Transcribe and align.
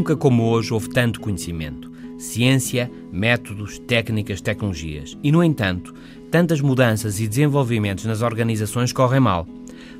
como 0.00 0.44
hoje 0.44 0.72
houve 0.72 0.88
tanto 0.90 1.20
conhecimento. 1.20 1.90
Ciência, 2.16 2.88
métodos, 3.10 3.80
técnicas, 3.80 4.40
tecnologias. 4.40 5.18
E, 5.24 5.32
no 5.32 5.42
entanto, 5.42 5.92
tantas 6.30 6.60
mudanças 6.60 7.18
e 7.18 7.26
desenvolvimentos 7.26 8.04
nas 8.04 8.22
organizações 8.22 8.92
correm 8.92 9.18
mal. 9.18 9.44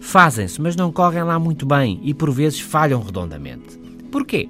Fazem-se, 0.00 0.60
mas 0.60 0.76
não 0.76 0.92
correm 0.92 1.24
lá 1.24 1.36
muito 1.36 1.66
bem 1.66 1.98
e 2.04 2.14
por 2.14 2.30
vezes 2.30 2.60
falham 2.60 3.02
redondamente. 3.02 3.76
Porquê? 4.12 4.48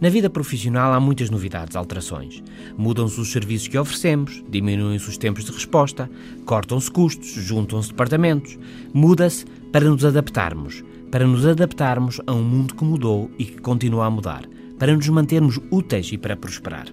Na 0.00 0.08
vida 0.08 0.30
profissional 0.30 0.92
há 0.92 1.00
muitas 1.00 1.30
novidades, 1.30 1.76
alterações. 1.76 2.42
Mudam-se 2.76 3.20
os 3.20 3.30
serviços 3.30 3.68
que 3.68 3.78
oferecemos, 3.78 4.42
diminuem-se 4.48 5.08
os 5.08 5.18
tempos 5.18 5.44
de 5.44 5.52
resposta, 5.52 6.10
cortam-se 6.44 6.90
custos, 6.90 7.28
juntam-se 7.28 7.90
departamentos. 7.90 8.58
Muda-se 8.92 9.44
para 9.70 9.88
nos 9.88 10.04
adaptarmos, 10.04 10.82
para 11.10 11.26
nos 11.26 11.46
adaptarmos 11.46 12.20
a 12.26 12.32
um 12.32 12.42
mundo 12.42 12.74
que 12.74 12.84
mudou 12.84 13.30
e 13.38 13.44
que 13.44 13.60
continua 13.60 14.06
a 14.06 14.10
mudar, 14.10 14.44
para 14.78 14.94
nos 14.94 15.08
mantermos 15.08 15.58
úteis 15.70 16.10
e 16.12 16.18
para 16.18 16.36
prosperar. 16.36 16.86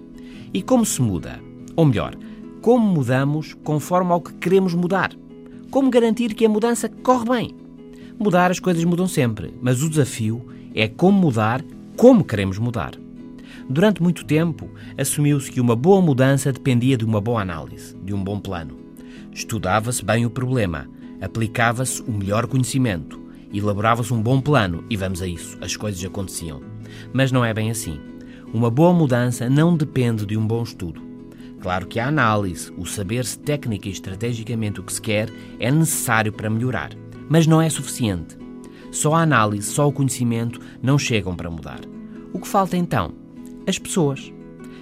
E 0.52 0.62
como 0.62 0.84
se 0.84 1.00
muda? 1.00 1.40
Ou 1.74 1.84
melhor, 1.84 2.16
como 2.60 2.86
mudamos 2.86 3.54
conforme 3.64 4.12
ao 4.12 4.20
que 4.20 4.34
queremos 4.34 4.74
mudar? 4.74 5.10
Como 5.70 5.90
garantir 5.90 6.34
que 6.34 6.44
a 6.44 6.48
mudança 6.48 6.88
corre 6.88 7.28
bem? 7.28 7.56
Mudar 8.18 8.50
as 8.50 8.60
coisas 8.60 8.84
mudam 8.84 9.08
sempre, 9.08 9.54
mas 9.60 9.82
o 9.82 9.88
desafio 9.88 10.46
é 10.74 10.86
como 10.86 11.18
mudar 11.18 11.64
como 11.96 12.24
queremos 12.24 12.58
mudar. 12.58 12.92
Durante 13.68 14.02
muito 14.02 14.24
tempo, 14.24 14.70
assumiu-se 14.98 15.50
que 15.50 15.60
uma 15.60 15.76
boa 15.76 16.00
mudança 16.00 16.52
dependia 16.52 16.96
de 16.96 17.04
uma 17.04 17.20
boa 17.20 17.40
análise, 17.40 17.96
de 18.04 18.12
um 18.12 18.22
bom 18.22 18.38
plano. 18.38 18.76
Estudava-se 19.32 20.04
bem 20.04 20.26
o 20.26 20.30
problema, 20.30 20.88
aplicava-se 21.20 22.02
o 22.02 22.12
melhor 22.12 22.46
conhecimento, 22.46 23.20
elaborava-se 23.52 24.12
um 24.12 24.22
bom 24.22 24.40
plano 24.40 24.84
e 24.90 24.96
vamos 24.96 25.22
a 25.22 25.26
isso, 25.26 25.56
as 25.60 25.76
coisas 25.76 26.04
aconteciam. 26.04 26.71
Mas 27.12 27.32
não 27.32 27.44
é 27.44 27.52
bem 27.52 27.70
assim. 27.70 28.00
Uma 28.52 28.70
boa 28.70 28.92
mudança 28.92 29.48
não 29.48 29.76
depende 29.76 30.26
de 30.26 30.36
um 30.36 30.46
bom 30.46 30.62
estudo. 30.62 31.00
Claro 31.60 31.86
que 31.86 32.00
a 32.00 32.08
análise, 32.08 32.72
o 32.76 32.84
saber-se 32.84 33.38
técnica 33.38 33.88
e 33.88 33.92
estrategicamente 33.92 34.80
o 34.80 34.82
que 34.82 34.92
se 34.92 35.00
quer, 35.00 35.30
é 35.60 35.70
necessário 35.70 36.32
para 36.32 36.50
melhorar, 36.50 36.90
mas 37.28 37.46
não 37.46 37.62
é 37.62 37.70
suficiente. 37.70 38.36
Só 38.90 39.14
a 39.14 39.22
análise, 39.22 39.72
só 39.72 39.88
o 39.88 39.92
conhecimento 39.92 40.60
não 40.82 40.98
chegam 40.98 41.34
para 41.34 41.50
mudar. 41.50 41.80
O 42.32 42.38
que 42.40 42.48
falta 42.48 42.76
então? 42.76 43.12
As 43.66 43.78
pessoas. 43.78 44.32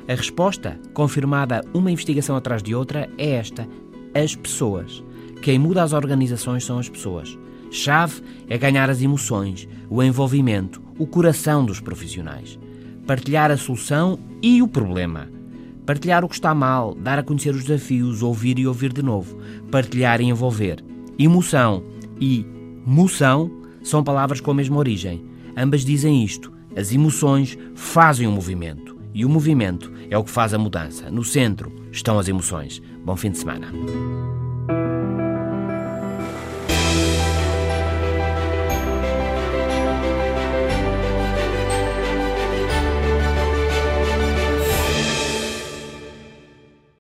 A 0.09 0.15
resposta, 0.15 0.81
confirmada 0.93 1.65
uma 1.73 1.93
investigação 1.93 2.35
atrás 2.35 2.63
de 2.63 2.75
outra, 2.75 3.09
é 3.17 3.33
esta: 3.33 3.69
as 4.15 4.35
pessoas. 4.35 5.05
Quem 5.43 5.59
muda 5.59 5.83
as 5.83 5.93
organizações 5.93 6.65
são 6.65 6.79
as 6.79 6.89
pessoas. 6.89 7.39
Chave 7.71 8.23
é 8.49 8.59
ganhar 8.59 8.91
as 8.91 9.01
emoções, 9.01 9.69
o 9.89 10.03
envolvimento, 10.03 10.83
o 10.99 11.07
coração 11.07 11.65
dos 11.65 11.81
profissionais. 11.81 12.59
Partilhar 13.07 13.51
a 13.51 13.57
solução 13.57 14.19
e 14.43 14.61
o 14.63 14.69
problema. 14.69 15.29
Partilhar 15.87 16.25
o 16.25 16.29
que 16.29 16.35
está 16.35 16.55
mal, 16.55 16.95
dar 16.95 17.19
a 17.19 17.23
conhecer 17.23 17.55
os 17.55 17.65
desafios, 17.65 18.23
ouvir 18.23 18.59
e 18.59 18.67
ouvir 18.67 18.93
de 18.93 19.03
novo. 19.03 19.39
Partilhar 19.71 20.21
e 20.21 20.25
envolver. 20.25 20.85
Emoção 21.19 21.83
e 22.21 22.45
moção 22.85 23.51
são 23.83 24.05
palavras 24.05 24.41
com 24.41 24.51
a 24.51 24.55
mesma 24.55 24.77
origem. 24.77 25.25
Ambas 25.57 25.85
dizem 25.85 26.25
isto: 26.25 26.53
as 26.77 26.93
emoções 26.93 27.59
fazem 27.75 28.27
o 28.27 28.33
movimento 28.33 28.97
e 29.13 29.25
o 29.25 29.29
movimento 29.29 29.93
é 30.09 30.17
o 30.17 30.25
que 30.25 30.31
faz 30.31 30.55
a 30.55 30.59
mudança. 30.59 31.11
No 31.11 31.25
centro 31.25 31.73
estão 31.91 32.19
as 32.19 32.29
emoções. 32.29 32.81
Bom 33.05 33.17
fim 33.17 33.31
de 33.31 33.39
semana. 33.39 33.69